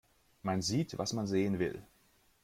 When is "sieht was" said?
0.63-1.13